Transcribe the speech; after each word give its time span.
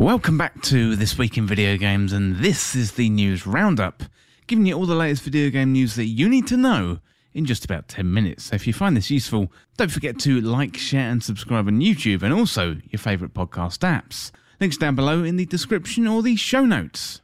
Welcome 0.00 0.38
back 0.38 0.62
to 0.62 0.96
This 0.96 1.18
Week 1.18 1.36
in 1.36 1.46
Video 1.46 1.76
Games, 1.76 2.14
and 2.14 2.36
this 2.36 2.74
is 2.74 2.92
the 2.92 3.10
news 3.10 3.46
roundup, 3.46 4.02
giving 4.46 4.64
you 4.64 4.74
all 4.74 4.86
the 4.86 4.94
latest 4.94 5.22
video 5.22 5.50
game 5.50 5.72
news 5.72 5.94
that 5.96 6.06
you 6.06 6.26
need 6.26 6.46
to 6.46 6.56
know 6.56 7.00
in 7.34 7.44
just 7.44 7.66
about 7.66 7.86
10 7.88 8.10
minutes. 8.10 8.44
So 8.44 8.54
if 8.54 8.66
you 8.66 8.72
find 8.72 8.96
this 8.96 9.10
useful, 9.10 9.52
don't 9.76 9.90
forget 9.90 10.18
to 10.20 10.40
like, 10.40 10.78
share, 10.78 11.10
and 11.10 11.22
subscribe 11.22 11.66
on 11.66 11.80
YouTube 11.80 12.22
and 12.22 12.32
also 12.32 12.78
your 12.88 12.98
favourite 12.98 13.34
podcast 13.34 13.80
apps. 13.80 14.30
Links 14.58 14.78
down 14.78 14.94
below 14.94 15.22
in 15.22 15.36
the 15.36 15.44
description 15.44 16.08
or 16.08 16.22
the 16.22 16.34
show 16.34 16.64
notes. 16.64 17.20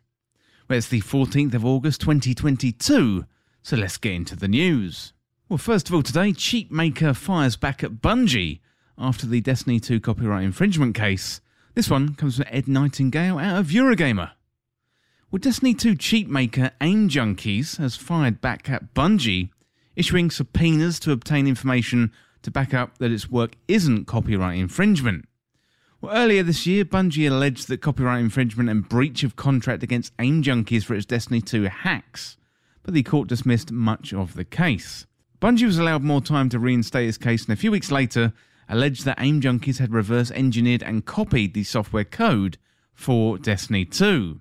Well, 0.68 0.77
it's 0.77 0.88
the 0.88 1.00
14th 1.00 1.54
of 1.54 1.64
August 1.64 2.02
2022, 2.02 3.24
so 3.62 3.77
let's 3.77 3.96
get 3.96 4.12
into 4.12 4.36
the 4.36 4.48
news. 4.48 5.14
Well, 5.48 5.56
first 5.56 5.88
of 5.88 5.95
all, 5.95 6.02
today, 6.02 6.34
Cheat 6.34 6.70
Maker 6.70 7.14
fires 7.14 7.56
back 7.56 7.82
at 7.82 8.02
Bungie 8.02 8.61
after 8.98 9.27
the 9.27 9.40
Destiny 9.40 9.80
2 9.80 9.98
copyright 9.98 10.45
infringement 10.45 10.95
case 10.95 11.40
this 11.77 11.90
one 11.90 12.14
comes 12.14 12.36
from 12.36 12.46
Ed 12.48 12.66
Nightingale 12.66 13.38
out 13.38 13.59
of 13.59 13.66
Eurogamer. 13.66 14.32
Well, 15.30 15.38
Destiny 15.38 15.74
2 15.74 15.95
cheat 15.95 16.27
maker 16.27 16.70
Aim 16.80 17.10
Junkies 17.10 17.77
has 17.77 17.96
fired 17.96 18.41
back 18.41 18.70
at 18.70 18.95
Bungie, 18.95 19.50
issuing 19.95 20.30
subpoenas 20.30 20.98
to 21.00 21.12
obtain 21.12 21.47
information 21.47 22.12
to 22.41 22.50
back 22.50 22.73
up 22.73 22.97
that 22.97 23.12
its 23.12 23.30
work 23.30 23.56
isn't 23.69 24.06
copyright 24.06 24.59
infringement. 24.59 25.28
Well, 26.00 26.16
earlier 26.16 26.42
this 26.42 26.66
year, 26.66 26.86
Bungie 26.86 27.30
alleged 27.30 27.69
that 27.69 27.83
copyright 27.83 28.20
infringement 28.20 28.70
and 28.70 28.88
breach 28.88 29.22
of 29.22 29.36
contract 29.36 29.83
against 29.83 30.14
Aim 30.19 30.42
Junkies 30.42 30.84
for 30.84 30.95
its 30.95 31.05
Destiny 31.05 31.42
2 31.42 31.64
hacks, 31.64 32.38
but 32.84 32.95
the 32.95 33.02
court 33.02 33.28
dismissed 33.28 33.70
much 33.70 34.14
of 34.14 34.33
the 34.33 34.47
case. 34.47 35.06
Bungie 35.42 35.66
was 35.66 35.78
allowed 35.78 36.02
more 36.02 36.22
time 36.22 36.48
to 36.48 36.58
reinstate 36.58 37.06
its 37.06 37.19
case, 37.19 37.45
and 37.45 37.52
a 37.52 37.61
few 37.61 37.70
weeks 37.70 37.91
later, 37.91 38.33
alleged 38.69 39.05
that 39.05 39.20
AIM 39.20 39.41
Junkies 39.41 39.79
had 39.79 39.93
reverse 39.93 40.30
engineered 40.30 40.83
and 40.83 41.05
copied 41.05 41.55
the 41.55 41.65
software 41.65 42.05
code 42.05 42.59
for 42.92 43.39
Destiny 43.39 43.84
2. 43.84 44.41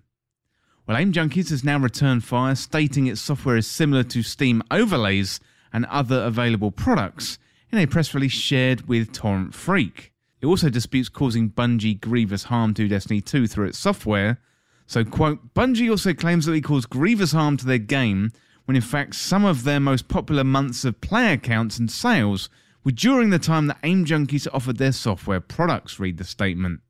Well, 0.88 0.98
AIM 0.98 1.14
Junkies 1.14 1.50
has 1.50 1.64
now 1.64 1.80
returned 1.80 2.24
fire, 2.24 2.56
stating 2.56 3.08
its 3.08 3.22
software 3.22 3.58
is 3.58 3.68
similar 3.68 4.04
to 4.04 4.24
Steam 4.24 4.62
overlays 4.70 5.40
and 5.74 5.86
other 5.86 6.24
available 6.24 6.72
products 6.72 7.38
in 7.72 7.80
a 7.80 7.88
press 7.88 8.14
release 8.14 8.32
shared 8.32 8.88
with 8.88 9.12
Torrent 9.12 9.54
Freak. 9.54 10.14
It 10.42 10.46
also 10.46 10.70
disputes 10.70 11.10
causing 11.10 11.50
Bungie 11.50 12.00
grievous 12.00 12.44
harm 12.44 12.74
to 12.76 12.88
Destiny 12.88 13.22
2 13.22 13.48
through 13.48 13.68
its 13.68 13.80
software. 13.80 14.40
So, 14.86 15.04
quote, 15.04 15.54
Bungie 15.56 15.90
also 15.90 16.14
claims 16.14 16.46
that 16.46 16.52
we 16.52 16.62
caused 16.62 16.90
grievous 16.90 17.32
harm 17.32 17.58
to 17.58 17.66
their 17.66 17.80
game 17.80 18.32
when 18.66 18.76
in 18.76 18.82
fact 18.82 19.16
some 19.16 19.46
of 19.46 19.64
their 19.64 19.80
most 19.80 20.08
popular 20.08 20.44
months 20.44 20.86
of 20.86 21.02
player 21.02 21.38
counts 21.38 21.80
and 21.80 21.90
sales 21.90 22.50
were 22.86 22.92
during 22.92 23.32
the 23.32 23.40
time 23.40 23.66
that 23.68 23.80
AIM 23.84 24.06
Junkies 24.06 24.48
offered 24.54 24.78
their 24.78 24.92
software 24.92 25.42
products, 25.42 26.00
read 26.00 26.18
the 26.18 26.24
statement. 26.24 26.82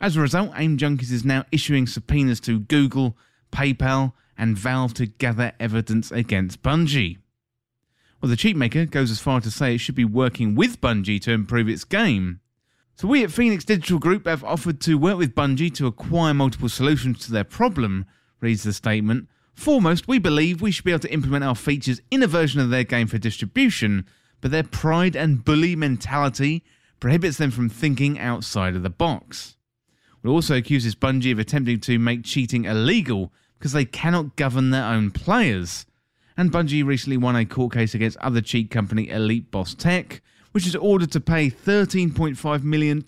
As 0.00 0.16
a 0.16 0.20
result, 0.20 0.52
AIM 0.54 0.78
Junkies 0.78 1.10
is 1.10 1.24
now 1.24 1.44
issuing 1.50 1.86
subpoenas 1.86 2.40
to 2.40 2.60
Google, 2.60 3.18
PayPal, 3.52 4.12
and 4.38 4.56
Valve 4.56 4.94
to 4.94 5.06
gather 5.06 5.52
evidence 5.58 6.10
against 6.12 6.62
Bungie. 6.62 7.18
Well, 8.20 8.30
the 8.30 8.36
cheat 8.36 8.56
maker 8.56 8.86
goes 8.86 9.10
as 9.10 9.20
far 9.20 9.40
to 9.40 9.50
say 9.50 9.74
it 9.74 9.78
should 9.78 9.94
be 9.96 10.04
working 10.04 10.54
with 10.54 10.80
Bungie 10.80 11.20
to 11.22 11.32
improve 11.32 11.68
its 11.68 11.84
game. 11.84 12.40
So, 12.96 13.08
we 13.08 13.24
at 13.24 13.32
Phoenix 13.32 13.64
Digital 13.64 13.98
Group 13.98 14.26
have 14.26 14.44
offered 14.44 14.80
to 14.82 14.96
work 14.96 15.18
with 15.18 15.34
Bungie 15.34 15.74
to 15.74 15.88
acquire 15.88 16.32
multiple 16.32 16.68
solutions 16.68 17.18
to 17.26 17.32
their 17.32 17.44
problem, 17.44 18.06
reads 18.40 18.62
the 18.62 18.72
statement. 18.72 19.28
Foremost, 19.52 20.06
we 20.06 20.20
believe 20.20 20.62
we 20.62 20.70
should 20.70 20.84
be 20.84 20.92
able 20.92 21.00
to 21.00 21.12
implement 21.12 21.44
our 21.44 21.56
features 21.56 22.00
in 22.10 22.22
a 22.22 22.28
version 22.28 22.60
of 22.60 22.70
their 22.70 22.84
game 22.84 23.08
for 23.08 23.18
distribution 23.18 24.06
but 24.44 24.50
their 24.50 24.62
pride 24.62 25.16
and 25.16 25.42
bully 25.42 25.74
mentality 25.74 26.62
prohibits 27.00 27.38
them 27.38 27.50
from 27.50 27.70
thinking 27.70 28.18
outside 28.18 28.76
of 28.76 28.82
the 28.82 28.90
box. 28.90 29.56
It 30.22 30.28
also 30.28 30.54
accuses 30.54 30.94
Bungie 30.94 31.32
of 31.32 31.38
attempting 31.38 31.80
to 31.80 31.98
make 31.98 32.24
cheating 32.24 32.66
illegal 32.66 33.32
because 33.58 33.72
they 33.72 33.86
cannot 33.86 34.36
govern 34.36 34.68
their 34.68 34.84
own 34.84 35.12
players. 35.12 35.86
And 36.36 36.52
Bungie 36.52 36.84
recently 36.84 37.16
won 37.16 37.36
a 37.36 37.46
court 37.46 37.72
case 37.72 37.94
against 37.94 38.18
other 38.18 38.42
cheat 38.42 38.70
company 38.70 39.08
Elite 39.08 39.50
Boss 39.50 39.72
Tech, 39.72 40.20
which 40.52 40.66
is 40.66 40.76
ordered 40.76 41.12
to 41.12 41.20
pay 41.22 41.48
$13.5 41.48 42.62
million 42.64 43.02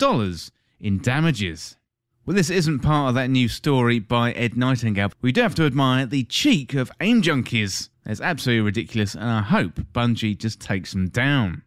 in 0.80 1.02
damages. 1.02 1.76
Well, 2.24 2.34
this 2.34 2.48
isn't 2.48 2.78
part 2.78 3.10
of 3.10 3.14
that 3.16 3.28
new 3.28 3.48
story 3.48 3.98
by 3.98 4.32
Ed 4.32 4.56
Nightingale. 4.56 5.12
We 5.20 5.32
do 5.32 5.42
have 5.42 5.54
to 5.56 5.66
admire 5.66 6.06
the 6.06 6.24
cheek 6.24 6.72
of 6.72 6.90
aim 6.98 7.20
junkies. 7.20 7.90
It's 8.08 8.20
absolutely 8.20 8.62
ridiculous, 8.62 9.14
and 9.14 9.24
I 9.24 9.42
hope 9.42 9.80
Bungie 9.92 10.38
just 10.38 10.60
takes 10.60 10.92
them 10.92 11.08
down. 11.08 11.62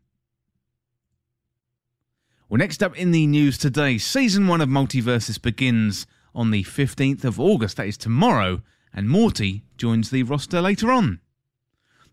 Well, 2.47 2.59
next 2.59 2.81
up 2.81 2.97
in 2.97 3.11
the 3.11 3.27
news 3.27 3.57
today, 3.57 3.97
Season 3.97 4.47
1 4.47 4.61
of 4.61 4.69
MultiVersus 4.69 5.41
begins 5.41 6.07
on 6.33 6.51
the 6.51 6.63
15th 6.63 7.25
of 7.25 7.39
August, 7.39 7.75
that 7.77 7.87
is 7.87 7.97
tomorrow, 7.97 8.61
and 8.93 9.09
Morty 9.09 9.63
joins 9.77 10.09
the 10.09 10.23
roster 10.23 10.61
later 10.61 10.91
on. 10.91 11.19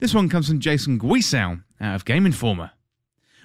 This 0.00 0.12
one 0.12 0.28
comes 0.28 0.48
from 0.48 0.60
Jason 0.60 0.98
Guisao 0.98 1.62
out 1.80 1.94
of 1.94 2.04
Game 2.04 2.26
Informer. 2.26 2.72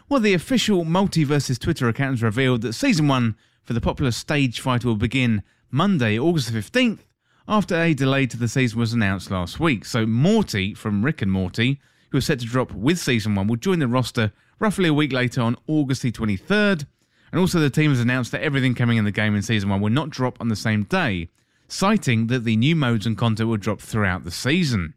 Well, 0.10 0.20
the 0.20 0.34
official 0.34 0.84
MultiVersus 0.84 1.60
Twitter 1.60 1.88
account 1.88 2.14
has 2.14 2.24
revealed 2.24 2.64
that 2.64 2.74
Season 2.74 3.08
1 3.08 3.36
for 3.64 3.74
the 3.74 3.80
popular 3.80 4.12
stage 4.12 4.60
fight 4.60 4.84
will 4.84 4.96
begin 4.96 5.44
Monday, 5.70 6.18
August 6.18 6.52
15th, 6.52 7.00
after 7.48 7.76
a 7.76 7.94
delay 7.94 8.26
to 8.28 8.38
the 8.38 8.48
season 8.48 8.80
was 8.80 8.94
announced 8.94 9.32
last 9.32 9.60
week. 9.60 9.86
So 9.86 10.06
Morty 10.06 10.74
from 10.74 11.04
Rick 11.04 11.22
and 11.22 11.32
Morty, 11.32 11.80
who 12.12 12.18
is 12.20 12.26
set 12.26 12.40
to 12.40 12.46
drop 12.46 12.72
with 12.72 13.00
season 13.00 13.36
1, 13.36 13.48
will 13.48 13.56
join 13.56 13.80
the 13.80 13.88
roster 13.88 14.32
roughly 14.60 14.90
a 14.90 14.94
week 14.94 15.12
later 15.12 15.42
on 15.42 15.58
August 15.68 16.04
the 16.04 16.12
23rd. 16.12 16.86
And 17.32 17.40
also 17.40 17.60
the 17.60 17.70
team 17.70 17.92
has 17.92 18.00
announced 18.00 18.32
that 18.32 18.44
everything 18.44 18.76
coming 18.76 18.98
in 18.98 19.06
the 19.06 19.12
game 19.12 19.36
in 19.36 19.42
season 19.42 19.70
1 19.70 19.82
will 19.82 19.90
not 19.90 20.10
drop 20.10 20.40
on 20.40 20.50
the 20.50 20.56
same 20.56 20.84
day, 20.84 21.30
citing 21.68 22.28
that 22.28 22.44
the 22.44 22.58
new 22.58 22.76
modes 22.76 23.06
and 23.06 23.18
content 23.18 23.50
will 23.50 23.58
drop 23.58 23.82
throughout 23.82 24.24
the 24.24 24.32
season. 24.32 24.94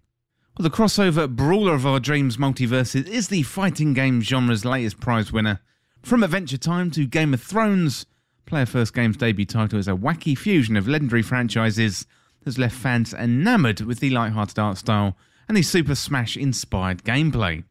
Well, 0.57 0.69
the 0.69 0.77
crossover 0.77 1.29
Brawler 1.29 1.75
of 1.75 1.87
Our 1.87 1.99
Dreams 1.99 2.37
MultiVersus 2.37 3.09
is 3.09 3.29
the 3.29 3.43
fighting 3.43 3.95
game 3.95 4.21
genre's 4.21 4.65
latest 4.65 5.01
prize 5.01 5.33
winner. 5.33 5.61
From 6.03 6.23
Adventure 6.23 6.59
Time 6.59 6.91
to 6.93 7.07
Game 7.07 7.35
of 7.35 7.43
Thrones, 7.43 8.07
Player 8.47 8.67
First 8.67 8.95
Game's 8.95 9.17
debut 9.17 9.47
title 9.47 9.79
is 9.79 9.89
a 9.89 9.93
wacky 9.93 10.37
fusion 10.37 10.77
of 10.77 10.87
legendary 10.87 11.23
franchises 11.23 12.07
that's 12.45 12.59
left 12.59 12.77
fans 12.77 13.15
enamoured 13.15 13.81
with 13.81 14.01
the 14.01 14.11
light-hearted 14.11 14.59
art 14.59 14.79
style 14.79 15.17
and 15.49 15.57
the 15.57 15.63
Super 15.63 15.95
Smash 15.95 16.37
inspired 16.37 17.05
gameplay. 17.05 17.65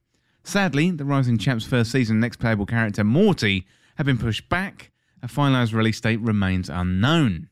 Sadly, 0.44 0.92
the 0.92 1.06
Rising 1.06 1.38
Champs 1.38 1.66
first 1.66 1.92
season 1.92 2.20
next 2.20 2.38
playable 2.38 2.66
character 2.66 3.04
Morty 3.04 3.66
have 3.96 4.06
been 4.06 4.18
pushed 4.18 4.50
back. 4.50 4.92
A 5.22 5.28
finalised 5.28 5.74
release 5.74 6.02
date 6.02 6.20
remains 6.20 6.70
unknown. 6.70 7.50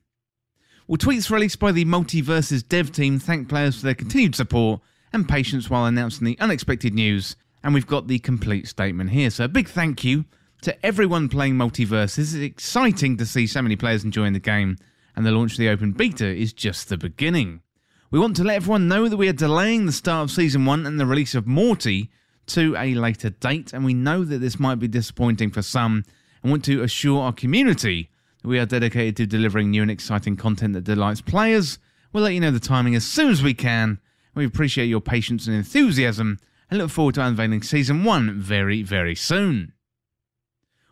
Well, 0.88 0.98
tweets 0.98 1.30
released 1.30 1.60
by 1.60 1.72
the 1.72 1.86
MultiVersus 1.86 2.68
dev 2.68 2.92
team 2.92 3.18
thank 3.18 3.48
players 3.48 3.78
for 3.78 3.86
their 3.86 3.96
continued 3.96 4.36
support 4.36 4.82
and 5.14 5.28
patience 5.28 5.70
while 5.70 5.86
announcing 5.86 6.26
the 6.26 6.38
unexpected 6.40 6.94
news, 6.94 7.38
and 7.64 7.74
we've 7.74 7.88
got 7.88 8.08
the 8.08 8.20
complete 8.20 8.68
statement 8.68 9.12
here. 9.12 9.30
So, 9.30 9.46
a 9.46 9.48
big 9.48 9.70
thank 9.70 10.04
you 10.04 10.26
to 10.64 10.86
everyone 10.86 11.30
playing 11.30 11.56
MultiVersus. 11.56 12.20
It's 12.20 12.34
exciting 12.34 13.16
to 13.18 13.26
see 13.26 13.48
so 13.48 13.62
many 13.62 13.78
players 13.78 14.04
enjoying 14.04 14.34
the 14.34 14.40
game, 14.40 14.78
and 15.22 15.28
the 15.28 15.32
launch 15.32 15.52
of 15.52 15.60
the 15.60 15.70
open 15.70 15.92
beta 15.92 16.26
is 16.26 16.52
just 16.52 16.90
the 16.90 16.98
beginning. 16.98 17.62
We 18.10 18.18
want 18.18 18.36
to 18.38 18.44
let 18.44 18.56
everyone 18.56 18.88
know 18.88 19.08
that 19.08 19.18
we 19.18 19.30
are 19.30 19.34
delaying 19.34 19.86
the 19.86 19.92
start 19.92 20.24
of 20.24 20.32
Season 20.32 20.66
1 20.66 20.88
and 20.88 21.00
the 21.00 21.06
release 21.06 21.36
of 21.36 21.46
Morty 21.46 22.10
to 22.48 22.76
a 22.76 22.96
later 22.96 23.30
date, 23.30 23.72
and 23.72 23.86
we 23.86 23.94
know 23.94 24.24
that 24.24 24.40
this 24.40 24.60
might 24.60 24.80
be 24.80 24.88
disappointing 24.88 25.52
for 25.52 25.62
some, 25.62 26.06
and 26.42 26.50
want 26.50 26.66
to 26.66 26.82
assure 26.82 27.22
our 27.22 27.34
community 27.34 28.10
that 28.42 28.48
we 28.48 28.58
are 28.58 28.66
dedicated 28.66 29.16
to 29.18 29.28
delivering 29.28 29.70
new 29.70 29.84
and 29.84 29.92
exciting 29.92 30.36
content 30.36 30.74
that 30.74 30.86
delights 30.86 31.22
players. 31.22 31.78
We'll 32.12 32.24
let 32.24 32.34
you 32.34 32.40
know 32.40 32.50
the 32.50 32.60
timing 32.60 32.96
as 32.96 33.06
soon 33.06 33.30
as 33.30 33.44
we 33.44 33.54
can. 33.54 34.00
We 34.34 34.44
appreciate 34.44 34.88
your 34.88 35.02
patience 35.02 35.46
and 35.46 35.56
enthusiasm, 35.56 36.40
and 36.72 36.80
look 36.80 36.90
forward 36.90 37.14
to 37.14 37.22
unveiling 37.28 37.62
Season 37.62 38.04
1 38.04 38.40
very, 38.40 38.82
very 38.82 39.14
soon. 39.14 39.74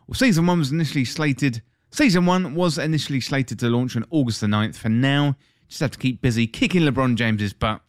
Well, 0.06 0.14
season 0.14 0.46
one 0.46 0.60
was 0.60 0.70
initially 0.70 1.04
slated. 1.04 1.62
Season 1.90 2.24
one 2.24 2.54
was 2.54 2.78
initially 2.78 3.20
slated 3.20 3.58
to 3.58 3.68
launch 3.68 3.96
on 3.96 4.04
August 4.10 4.40
the 4.40 4.46
9th. 4.46 4.76
For 4.76 4.88
now, 4.88 5.36
just 5.68 5.80
have 5.80 5.90
to 5.92 5.98
keep 5.98 6.22
busy 6.22 6.46
kicking 6.46 6.82
LeBron 6.82 7.16
James's 7.16 7.52
butt. 7.52 7.80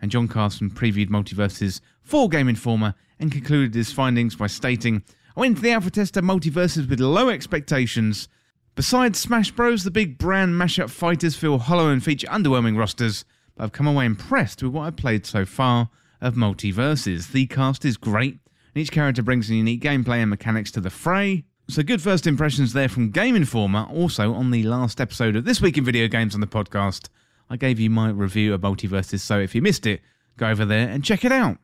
And 0.00 0.10
Jon 0.10 0.28
Carson 0.28 0.70
previewed 0.70 1.08
MultiVersus 1.08 1.80
for 2.02 2.28
Game 2.28 2.48
Informer 2.48 2.94
and 3.18 3.32
concluded 3.32 3.74
his 3.74 3.92
findings 3.92 4.36
by 4.36 4.46
stating, 4.46 5.02
I 5.36 5.40
went 5.40 5.52
into 5.52 5.62
the 5.62 5.72
alpha 5.72 5.90
test 5.90 6.16
of 6.18 6.24
MultiVersus 6.24 6.88
with 6.88 7.00
low 7.00 7.30
expectations. 7.30 8.28
Besides 8.74 9.18
Smash 9.18 9.50
Bros, 9.52 9.84
the 9.84 9.90
big 9.90 10.18
brand 10.18 10.54
mashup 10.54 10.90
fighters 10.90 11.34
feel 11.34 11.58
hollow 11.58 11.88
and 11.88 12.04
feature 12.04 12.26
underwhelming 12.26 12.76
rosters, 12.76 13.24
but 13.54 13.64
I've 13.64 13.72
come 13.72 13.86
away 13.86 14.04
impressed 14.04 14.62
with 14.62 14.72
what 14.72 14.82
I've 14.82 14.96
played 14.96 15.24
so 15.24 15.46
far 15.46 15.88
of 16.20 16.34
MultiVersus. 16.34 17.32
The 17.32 17.46
cast 17.46 17.86
is 17.86 17.96
great, 17.96 18.38
and 18.74 18.82
each 18.82 18.92
character 18.92 19.22
brings 19.22 19.48
a 19.48 19.54
unique 19.54 19.82
gameplay 19.82 20.18
and 20.18 20.28
mechanics 20.28 20.70
to 20.72 20.80
the 20.82 20.90
fray. 20.90 21.44
So, 21.68 21.82
good 21.82 22.00
first 22.00 22.28
impressions 22.28 22.72
there 22.74 22.88
from 22.88 23.10
Game 23.10 23.34
Informer. 23.34 23.88
Also, 23.92 24.32
on 24.32 24.52
the 24.52 24.62
last 24.62 25.00
episode 25.00 25.34
of 25.34 25.44
This 25.44 25.60
Week 25.60 25.76
in 25.76 25.84
Video 25.84 26.06
Games 26.06 26.32
on 26.32 26.40
the 26.40 26.46
podcast, 26.46 27.08
I 27.50 27.56
gave 27.56 27.80
you 27.80 27.90
my 27.90 28.10
review 28.10 28.54
of 28.54 28.60
MultiVersus. 28.60 29.18
so 29.18 29.40
if 29.40 29.52
you 29.52 29.60
missed 29.60 29.84
it, 29.84 30.00
go 30.36 30.46
over 30.46 30.64
there 30.64 30.88
and 30.88 31.02
check 31.02 31.24
it 31.24 31.32
out. 31.32 31.58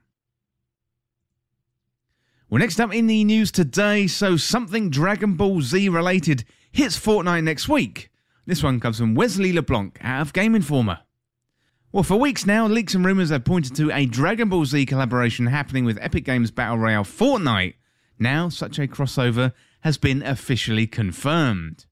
Well, 2.50 2.58
next 2.58 2.81
up 2.81 2.93
in 2.93 3.06
the 3.06 3.22
news 3.22 3.52
today, 3.52 4.08
so 4.08 4.37
something 4.37 4.90
Dragon 4.90 5.34
Ball 5.34 5.62
Z 5.62 5.88
related 5.88 6.44
hits 6.72 6.99
Fortnite 6.99 7.44
next 7.44 7.69
week. 7.69 8.10
This 8.44 8.60
one 8.60 8.81
comes 8.81 8.99
from 8.99 9.14
Wesley 9.14 9.52
LeBlanc 9.52 9.99
out 10.02 10.22
of 10.22 10.32
Game 10.32 10.56
Informer. 10.56 10.99
Well, 11.93 12.02
for 12.02 12.16
weeks 12.16 12.44
now, 12.44 12.66
leaks 12.66 12.96
and 12.96 13.04
rumours 13.04 13.31
have 13.31 13.44
pointed 13.44 13.76
to 13.76 13.93
a 13.93 14.06
Dragon 14.06 14.49
Ball 14.49 14.64
Z 14.64 14.84
collaboration 14.84 15.46
happening 15.46 15.84
with 15.84 15.96
Epic 16.00 16.25
Games 16.25 16.50
Battle 16.50 16.78
Royale 16.78 17.04
Fortnite. 17.04 17.75
Now, 18.19 18.49
such 18.49 18.81
a 18.81 18.88
crossover 18.88 19.52
has 19.82 19.99
been 19.99 20.23
officially 20.23 20.87
confirmed. 20.87 21.87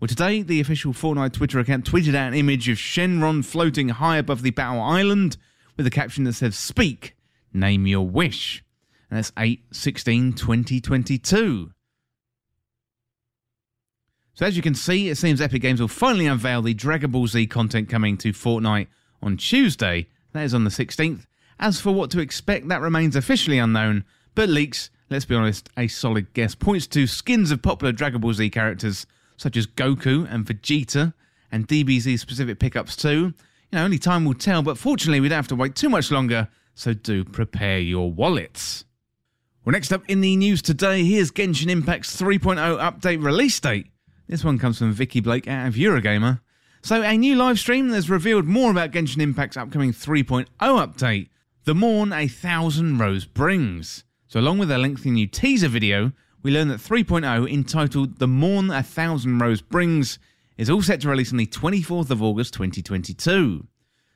Well, 0.00 0.08
today, 0.08 0.42
the 0.42 0.60
official 0.60 0.92
Fortnite 0.92 1.34
Twitter 1.34 1.60
account 1.60 1.88
tweeted 1.88 2.14
out 2.14 2.28
an 2.28 2.34
image 2.34 2.68
of 2.68 2.78
Shenron 2.78 3.44
floating 3.44 3.90
high 3.90 4.16
above 4.16 4.42
the 4.42 4.50
Battle 4.50 4.80
Island 4.82 5.36
with 5.76 5.86
a 5.86 5.90
caption 5.90 6.24
that 6.24 6.32
says, 6.32 6.56
Speak, 6.56 7.16
name 7.52 7.86
your 7.86 8.08
wish. 8.08 8.64
And 9.10 9.18
that's 9.18 9.32
8 9.38 9.62
16 9.70 10.32
2022. 10.32 11.70
So, 14.34 14.46
as 14.46 14.56
you 14.56 14.62
can 14.62 14.74
see, 14.74 15.08
it 15.08 15.18
seems 15.18 15.40
Epic 15.40 15.62
Games 15.62 15.80
will 15.80 15.88
finally 15.88 16.26
unveil 16.26 16.62
the 16.62 16.74
Dragon 16.74 17.10
Ball 17.10 17.26
Z 17.26 17.46
content 17.48 17.88
coming 17.88 18.16
to 18.18 18.32
Fortnite 18.32 18.88
on 19.22 19.36
Tuesday. 19.36 20.08
That 20.32 20.44
is 20.44 20.54
on 20.54 20.64
the 20.64 20.70
16th. 20.70 21.26
As 21.60 21.80
for 21.80 21.92
what 21.92 22.10
to 22.10 22.20
expect, 22.20 22.66
that 22.68 22.80
remains 22.80 23.14
officially 23.14 23.58
unknown, 23.58 24.04
but 24.34 24.48
leaks, 24.48 24.90
let's 25.12 25.24
be 25.24 25.34
honest, 25.34 25.70
a 25.76 25.86
solid 25.86 26.32
guess, 26.34 26.54
points 26.54 26.86
to 26.88 27.06
skins 27.06 27.50
of 27.50 27.62
popular 27.62 27.92
Dragon 27.92 28.20
Ball 28.20 28.32
Z 28.32 28.50
characters 28.50 29.06
such 29.36 29.56
as 29.56 29.66
Goku 29.66 30.26
and 30.32 30.46
Vegeta, 30.46 31.14
and 31.50 31.68
DBZ 31.68 32.18
specific 32.18 32.58
pickups 32.58 32.96
too. 32.96 33.34
You 33.70 33.78
know, 33.78 33.84
only 33.84 33.98
time 33.98 34.24
will 34.24 34.34
tell, 34.34 34.62
but 34.62 34.78
fortunately, 34.78 35.20
we 35.20 35.28
don't 35.28 35.36
have 35.36 35.48
to 35.48 35.56
wait 35.56 35.74
too 35.74 35.88
much 35.88 36.10
longer, 36.10 36.48
so 36.74 36.94
do 36.94 37.24
prepare 37.24 37.78
your 37.78 38.10
wallets. 38.10 38.84
Well, 39.64 39.72
next 39.72 39.92
up 39.92 40.02
in 40.08 40.20
the 40.20 40.36
news 40.36 40.62
today, 40.62 41.04
here's 41.04 41.30
Genshin 41.30 41.68
Impact's 41.68 42.20
3.0 42.20 42.78
update 42.80 43.22
release 43.22 43.58
date. 43.60 43.86
This 44.28 44.44
one 44.44 44.58
comes 44.58 44.78
from 44.78 44.92
Vikki 44.92 45.20
Blake 45.20 45.46
out 45.46 45.68
of 45.68 45.74
Eurogamer. 45.74 46.40
So, 46.80 47.02
a 47.02 47.16
new 47.16 47.36
live 47.36 47.58
stream 47.58 47.90
has 47.90 48.10
revealed 48.10 48.46
more 48.46 48.70
about 48.70 48.90
Genshin 48.90 49.20
Impact's 49.20 49.56
upcoming 49.56 49.92
3.0 49.92 50.46
update, 50.58 51.28
The 51.64 51.74
Morn 51.74 52.12
A 52.12 52.26
Thousand 52.26 52.98
Rose 52.98 53.24
Brings. 53.24 54.04
So, 54.32 54.40
along 54.40 54.56
with 54.56 54.70
a 54.70 54.78
lengthy 54.78 55.10
new 55.10 55.26
teaser 55.26 55.68
video, 55.68 56.10
we 56.42 56.52
learn 56.52 56.68
that 56.68 56.80
3.0, 56.80 57.52
entitled 57.52 58.18
The 58.18 58.26
Morn 58.26 58.70
A 58.70 58.82
Thousand 58.82 59.38
Rose 59.40 59.60
Brings, 59.60 60.18
is 60.56 60.70
all 60.70 60.80
set 60.80 61.02
to 61.02 61.10
release 61.10 61.32
on 61.32 61.36
the 61.36 61.44
24th 61.44 62.08
of 62.08 62.22
August 62.22 62.54
2022. 62.54 63.66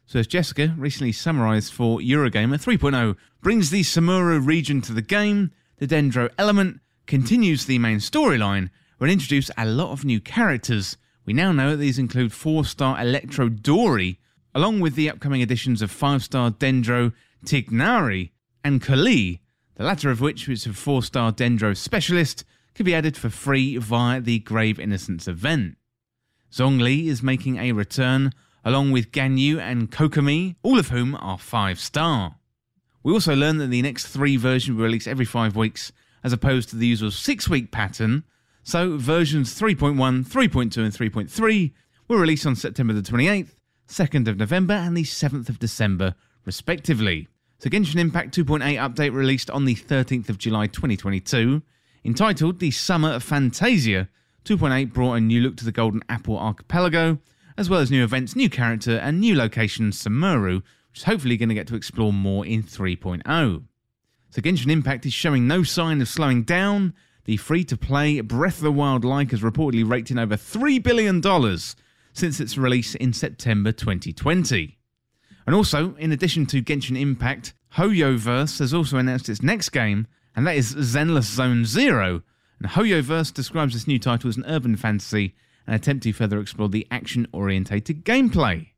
So, 0.06 0.18
as 0.18 0.26
Jessica 0.26 0.74
recently 0.78 1.12
summarised 1.12 1.70
for 1.70 1.98
Eurogamer, 1.98 2.54
3.0 2.54 3.14
brings 3.42 3.68
the 3.68 3.82
Sumeru 3.82 4.42
region 4.42 4.80
to 4.80 4.94
the 4.94 5.02
game, 5.02 5.50
the 5.76 5.86
Dendro 5.86 6.30
element, 6.38 6.80
continues 7.06 7.66
the 7.66 7.78
main 7.78 7.98
storyline, 7.98 8.70
and 8.98 9.10
introduce 9.10 9.50
a 9.58 9.66
lot 9.66 9.90
of 9.90 10.06
new 10.06 10.22
characters. 10.22 10.96
We 11.26 11.34
now 11.34 11.52
know 11.52 11.72
that 11.72 11.76
these 11.76 11.98
include 11.98 12.32
4 12.32 12.64
star 12.64 12.98
Electro 12.98 13.50
Dori, 13.50 14.18
along 14.54 14.80
with 14.80 14.94
the 14.94 15.10
upcoming 15.10 15.42
additions 15.42 15.82
of 15.82 15.90
5 15.90 16.22
star 16.22 16.52
Dendro 16.52 17.12
Tignari 17.44 18.30
and 18.64 18.80
Collei, 18.80 19.40
the 19.76 19.84
latter 19.84 20.10
of 20.10 20.20
which 20.20 20.48
which 20.48 20.58
is 20.58 20.66
a 20.66 20.72
4 20.72 21.02
star 21.02 21.32
Dendro 21.32 21.76
specialist, 21.76 22.44
can 22.74 22.84
be 22.84 22.94
added 22.94 23.16
for 23.16 23.30
free 23.30 23.76
via 23.78 24.20
the 24.20 24.38
Graven 24.40 24.82
Innocence 24.82 25.28
event. 25.28 25.76
Zhongli 26.52 27.06
is 27.06 27.22
making 27.22 27.58
a 27.58 27.72
return, 27.72 28.32
along 28.64 28.90
with 28.92 29.12
Ganyu 29.12 29.58
and 29.58 29.90
Kokomi, 29.90 30.56
all 30.62 30.78
of 30.78 30.88
whom 30.88 31.14
are 31.16 31.38
5 31.38 31.78
star. 31.78 32.36
We 33.02 33.12
also 33.12 33.36
learn 33.36 33.58
that 33.58 33.68
the 33.68 33.82
next 33.82 34.08
three 34.08 34.36
versions 34.36 34.76
will 34.76 34.84
release 34.84 35.06
every 35.06 35.24
5 35.24 35.54
weeks, 35.54 35.92
as 36.24 36.32
opposed 36.32 36.68
to 36.70 36.76
the 36.76 36.86
usual 36.86 37.10
6 37.10 37.48
week 37.48 37.70
pattern, 37.70 38.24
so 38.62 38.96
versions 38.96 39.58
3.1, 39.58 40.26
3.2, 40.26 40.62
and 40.62 40.92
3.3 40.92 41.72
will 42.08 42.18
release 42.18 42.44
on 42.44 42.56
September 42.56 42.92
the 42.92 43.00
28th, 43.00 43.54
2nd 43.88 44.26
of 44.26 44.36
November, 44.36 44.74
and 44.74 44.96
the 44.96 45.04
7th 45.04 45.48
of 45.48 45.58
December, 45.58 46.14
respectively. 46.44 47.28
So 47.58 47.70
Genshin 47.70 47.98
Impact 47.98 48.36
2.8 48.36 48.76
update 48.76 49.14
released 49.14 49.50
on 49.50 49.64
the 49.64 49.74
13th 49.74 50.28
of 50.28 50.36
July 50.36 50.66
2022, 50.66 51.62
entitled 52.04 52.58
The 52.58 52.70
Summer 52.70 53.12
of 53.12 53.22
Fantasia. 53.22 54.10
2.8 54.44 54.92
brought 54.92 55.14
a 55.14 55.20
new 55.20 55.40
look 55.40 55.56
to 55.56 55.64
the 55.64 55.72
Golden 55.72 56.02
Apple 56.10 56.38
Archipelago, 56.38 57.18
as 57.56 57.70
well 57.70 57.80
as 57.80 57.90
new 57.90 58.04
events, 58.04 58.36
new 58.36 58.50
character, 58.50 58.98
and 58.98 59.20
new 59.20 59.34
location 59.34 59.90
Sumeru, 59.90 60.56
which 60.90 60.98
is 60.98 61.04
hopefully 61.04 61.38
going 61.38 61.48
to 61.48 61.54
get 61.54 61.66
to 61.68 61.76
explore 61.76 62.12
more 62.12 62.44
in 62.44 62.62
3.0. 62.62 63.64
So 64.30 64.42
Genshin 64.42 64.70
Impact 64.70 65.06
is 65.06 65.14
showing 65.14 65.48
no 65.48 65.62
sign 65.62 66.02
of 66.02 66.08
slowing 66.08 66.42
down, 66.42 66.92
the 67.24 67.38
free 67.38 67.64
to 67.64 67.76
play 67.76 68.20
Breath 68.20 68.58
of 68.58 68.64
the 68.64 68.70
Wild 68.72 69.02
like 69.02 69.30
has 69.30 69.40
reportedly 69.40 69.88
raked 69.88 70.10
in 70.10 70.18
over 70.18 70.36
$3 70.36 70.82
billion 70.82 71.22
since 72.12 72.38
its 72.38 72.58
release 72.58 72.94
in 72.94 73.14
September 73.14 73.72
2020. 73.72 74.76
And 75.46 75.54
also, 75.54 75.94
in 75.96 76.10
addition 76.10 76.44
to 76.46 76.62
Genshin 76.62 77.00
Impact, 77.00 77.54
HoYoverse 77.76 78.58
has 78.58 78.74
also 78.74 78.98
announced 78.98 79.28
its 79.28 79.42
next 79.42 79.68
game, 79.70 80.08
and 80.34 80.46
that 80.46 80.56
is 80.56 80.74
Zenless 80.74 81.34
Zone 81.34 81.64
Zero. 81.64 82.22
And 82.58 82.70
HoYoverse 82.70 83.32
describes 83.32 83.74
this 83.74 83.86
new 83.86 83.98
title 83.98 84.28
as 84.28 84.36
an 84.36 84.44
urban 84.46 84.76
fantasy 84.76 85.34
and 85.66 85.76
attempt 85.76 86.02
to 86.04 86.12
further 86.12 86.40
explore 86.40 86.68
the 86.68 86.86
action 86.90 87.28
orientated 87.32 88.04
gameplay. 88.04 88.68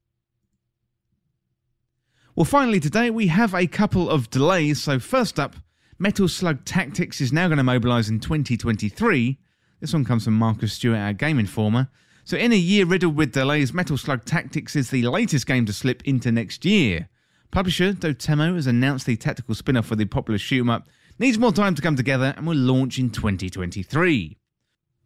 Well, 2.34 2.44
finally, 2.44 2.80
today 2.80 3.10
we 3.10 3.28
have 3.28 3.54
a 3.54 3.66
couple 3.66 4.10
of 4.10 4.30
delays. 4.30 4.82
So, 4.82 4.98
first 4.98 5.40
up, 5.40 5.56
Metal 5.98 6.28
Slug 6.28 6.64
Tactics 6.64 7.20
is 7.20 7.32
now 7.32 7.48
going 7.48 7.58
to 7.58 7.64
mobilise 7.64 8.08
in 8.08 8.20
2023. 8.20 9.38
This 9.80 9.92
one 9.92 10.04
comes 10.04 10.24
from 10.24 10.34
Marcus 10.34 10.72
Stewart, 10.74 10.98
our 10.98 11.12
Game 11.12 11.38
Informer. 11.38 11.88
So, 12.28 12.36
in 12.36 12.52
a 12.52 12.56
year 12.56 12.84
riddled 12.84 13.16
with 13.16 13.32
delays, 13.32 13.72
Metal 13.72 13.96
Slug 13.96 14.26
Tactics 14.26 14.76
is 14.76 14.90
the 14.90 15.02
latest 15.04 15.46
game 15.46 15.64
to 15.64 15.72
slip 15.72 16.02
into 16.04 16.30
next 16.30 16.62
year. 16.66 17.08
Publisher 17.50 17.94
Dotemu 17.94 18.54
has 18.54 18.66
announced 18.66 19.06
the 19.06 19.16
tactical 19.16 19.54
spin 19.54 19.78
off 19.78 19.86
for 19.86 19.96
the 19.96 20.04
popular 20.04 20.36
shoot 20.36 20.60
'em 20.60 20.69
up 20.69 20.90
needs 21.19 21.38
more 21.38 21.54
time 21.54 21.75
to 21.75 21.80
come 21.80 21.96
together 21.96 22.34
and 22.36 22.46
will 22.46 22.54
launch 22.54 22.98
in 22.98 23.08
2023. 23.08 24.36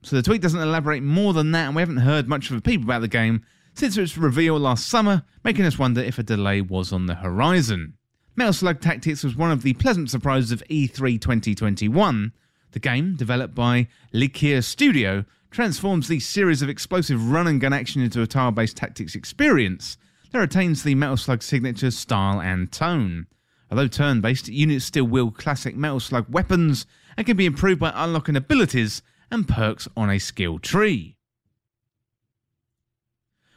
So, 0.03 0.17
the 0.17 0.23
tweet 0.23 0.43
doesn't 0.43 0.59
elaborate 0.59 1.05
more 1.05 1.33
than 1.33 1.53
that, 1.53 1.67
and 1.67 1.77
we 1.77 1.83
haven't 1.83 1.99
heard 1.99 2.27
much 2.27 2.49
from 2.49 2.61
people 2.61 2.87
about 2.87 3.03
the 3.03 3.07
game 3.07 3.43
since 3.73 3.97
its 3.97 4.19
reveal 4.19 4.59
last 4.59 4.89
summer, 4.89 5.23
making 5.45 5.65
us 5.65 5.79
wonder 5.79 6.01
if 6.01 6.19
a 6.19 6.25
delay 6.25 6.61
was 6.61 6.93
on 6.93 7.07
the 7.07 7.15
horizon. 7.15 7.95
Metal 8.35 8.53
Slug 8.53 8.81
Tactics 8.81 9.23
was 9.23 9.37
one 9.37 9.53
of 9.53 9.63
the 9.63 9.75
pleasant 9.75 10.11
surprises 10.11 10.51
of 10.51 10.65
E3 10.69 11.19
2021. 11.19 12.33
The 12.73 12.81
game, 12.81 13.15
developed 13.15 13.55
by 13.55 13.87
Leikir 14.13 14.65
Studio, 14.65 15.25
transforms 15.53 16.09
the 16.09 16.19
series 16.19 16.63
of 16.63 16.71
explosive 16.71 17.31
run 17.31 17.47
and 17.47 17.61
gun 17.61 17.75
action 17.75 18.01
into 18.03 18.23
a 18.23 18.27
tile 18.27 18.51
based 18.51 18.77
tactics 18.77 19.15
experience 19.15 19.99
that 20.33 20.39
retains 20.39 20.83
the 20.83 20.95
Metal 20.95 21.17
Slug 21.17 21.43
signature 21.43 21.91
style 21.91 22.41
and 22.41 22.73
tone. 22.73 23.27
Although 23.71 23.89
turn 23.89 24.23
based, 24.23 24.49
units 24.49 24.87
still 24.87 25.05
wield 25.05 25.37
classic 25.37 25.77
Metal 25.77 26.01
Slug 26.01 26.27
weapons 26.29 26.87
and 27.17 27.27
can 27.27 27.37
be 27.37 27.47
improved 27.47 27.81
by 27.81 27.93
unlocking 27.95 28.37
abilities 28.37 29.03
and 29.31 29.47
perks 29.47 29.87
on 29.95 30.11
a 30.11 30.19
skill 30.19 30.59
tree. 30.59 31.17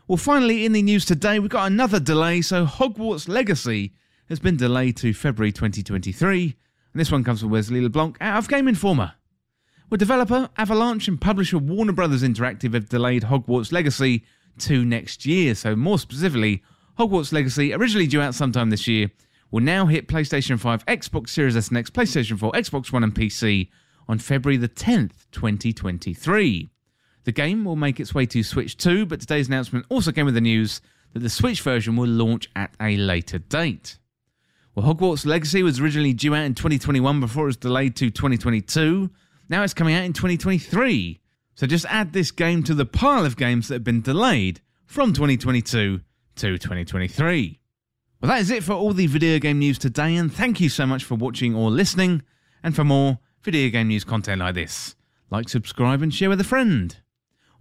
Well, 0.08 0.17
finally, 0.17 0.65
in 0.65 0.74
the 0.74 0.81
news 0.81 1.05
today, 1.05 1.39
we've 1.39 1.50
got 1.50 1.72
another 1.72 2.00
delay. 2.00 2.41
So, 2.41 2.65
Hogwarts 2.65 3.27
Legacy 3.27 3.93
has 4.29 4.39
been 4.39 4.58
delayed 4.58 4.98
to 4.98 5.13
February 5.13 5.51
2023, 5.51 6.43
and 6.93 7.00
this 7.00 7.12
one 7.12 7.24
comes 7.24 7.39
from 7.41 7.50
Wesley 7.50 7.81
LeBlanc 7.81 8.17
out 8.22 8.38
of 8.38 8.50
Game 8.50 8.67
Informer. 8.67 9.13
Well, 9.88 9.98
developer 9.98 10.50
Avalanche 10.58 11.08
and 11.08 11.22
publisher 11.22 11.60
Warner 11.60 11.92
Brothers 11.92 12.24
Interactive 12.24 12.74
have 12.74 12.89
delayed 12.89 13.24
Hogwarts 13.24 13.72
Legacy 13.72 14.24
to 14.60 14.84
next 14.84 15.27
year. 15.27 15.54
So, 15.54 15.75
more 15.75 16.00
specifically, 16.00 16.63
Hogwarts 16.98 17.32
Legacy, 17.32 17.72
originally 17.72 18.08
due 18.08 18.20
out 18.20 18.34
sometime 18.34 18.72
this 18.72 18.88
year, 18.88 19.12
will 19.51 19.62
now 19.62 19.86
hit 19.86 20.08
PlayStation 20.08 20.60
5, 20.60 20.88
Xbox 20.88 21.30
Series 21.30 21.56
S 21.56 21.72
X, 21.72 21.92
PlayStation 21.92 22.39
4, 22.39 22.51
Xbox 22.54 22.92
One, 22.92 23.04
and 23.04 23.13
PC 23.13 23.70
on 24.08 24.18
February 24.18 24.58
the 24.58 24.68
10th, 24.68 25.27
2023. 25.32 26.72
The 27.25 27.32
game 27.32 27.63
will 27.63 27.75
make 27.75 28.00
its 28.00 28.15
way 28.15 28.25
to 28.25 28.42
Switch 28.42 28.77
2, 28.77 29.06
but 29.06 29.20
today's 29.20 29.50
announcement 29.50 29.86
also 29.89 30.12
came 30.12 30.25
with 30.25 30.36
the 30.36 30.42
news 30.42 30.82
that 31.13 31.20
the 31.20 31.30
Switch 31.30 31.62
version 31.62 31.96
will 31.96 32.10
launch 32.10 32.50
at 32.56 32.74
a 32.82 32.98
later 32.98 33.38
date. 33.38 34.00
Well, 34.74 34.92
Hogwarts 34.92 35.27
Legacy 35.27 35.62
was 35.62 35.80
originally 35.80 36.13
due 36.13 36.34
out 36.34 36.46
in 36.46 36.56
2021 36.56 37.20
before 37.20 37.44
it 37.44 37.48
was 37.48 37.58
delayed 37.58 37.96
to 37.98 38.10
2022. 38.10 39.12
Now 39.49 39.63
it's 39.63 39.73
coming 39.73 39.95
out 39.95 40.03
in 40.03 40.13
2023. 40.13 41.19
So 41.55 41.67
just 41.67 41.85
add 41.87 42.13
this 42.13 42.31
game 42.31 42.63
to 42.63 42.73
the 42.73 42.85
pile 42.85 43.25
of 43.25 43.37
games 43.37 43.67
that 43.67 43.75
have 43.75 43.83
been 43.83 44.01
delayed 44.01 44.61
from 44.85 45.13
2022 45.13 46.01
to 46.35 46.57
2023. 46.57 47.59
Well, 48.21 48.29
that 48.29 48.41
is 48.41 48.51
it 48.51 48.63
for 48.63 48.73
all 48.73 48.93
the 48.93 49.07
video 49.07 49.39
game 49.39 49.59
news 49.59 49.77
today, 49.77 50.15
and 50.15 50.33
thank 50.33 50.59
you 50.59 50.69
so 50.69 50.85
much 50.85 51.03
for 51.03 51.15
watching 51.15 51.55
or 51.55 51.69
listening. 51.69 52.23
And 52.63 52.75
for 52.75 52.83
more 52.83 53.19
video 53.43 53.69
game 53.69 53.89
news 53.89 54.03
content 54.03 54.39
like 54.39 54.55
this, 54.55 54.95
like, 55.29 55.49
subscribe, 55.49 56.01
and 56.01 56.13
share 56.13 56.29
with 56.29 56.41
a 56.41 56.45
friend. 56.45 56.97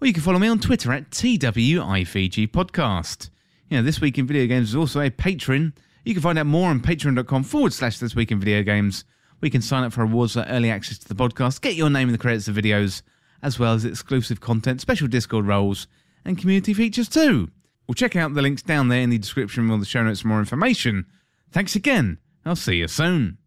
Or 0.01 0.07
you 0.07 0.15
can 0.15 0.23
follow 0.23 0.39
me 0.39 0.49
on 0.49 0.61
Twitter 0.61 0.93
at 0.93 1.11
TWIVG 1.11 2.49
Podcast. 2.49 3.29
You 3.69 3.77
know, 3.77 3.83
This 3.83 4.01
Week 4.01 4.17
in 4.17 4.27
Video 4.27 4.47
Games 4.47 4.71
is 4.71 4.77
also 4.77 5.01
a 5.01 5.11
patron 5.11 5.75
you 6.05 6.13
can 6.13 6.23
find 6.23 6.39
out 6.39 6.47
more 6.47 6.71
on 6.71 6.81
patreon.com 6.81 7.45
forward 7.45 7.73
slash 7.73 7.99
this 7.99 8.15
week 8.15 8.31
in 8.31 8.39
video 8.39 8.63
games. 8.63 9.05
We 9.41 9.51
can 9.51 9.63
sign 9.63 9.85
up 9.85 9.93
for 9.93 10.03
awards 10.03 10.37
like 10.37 10.47
early 10.49 10.71
access 10.71 10.99
to 10.99 11.09
the 11.09 11.15
podcast, 11.15 11.61
get 11.61 11.75
your 11.75 11.91
name 11.91 12.09
in 12.09 12.13
the 12.13 12.19
credits 12.19 12.49
of 12.49 12.57
videos, 12.57 13.03
as 13.43 13.59
well 13.59 13.75
as 13.75 13.85
exclusive 13.85 14.41
content, 14.41 14.81
special 14.81 15.09
Discord 15.09 15.47
roles, 15.47 15.87
and 16.25 16.39
community 16.39 16.73
features 16.73 17.09
too. 17.09 17.51
We'll 17.87 17.95
check 17.95 18.17
out 18.17 18.33
the 18.33 18.43
links 18.43 18.63
down 18.63 18.89
there 18.89 19.03
in 19.03 19.11
the 19.11 19.19
description 19.19 19.71
or 19.71 19.79
the 19.79 19.85
show 19.85 20.03
notes 20.03 20.21
for 20.21 20.29
more 20.29 20.39
information. 20.39 21.05
Thanks 21.53 21.77
again. 21.77 22.19
I'll 22.47 22.57
see 22.57 22.77
you 22.77 22.89
soon. 22.89 23.39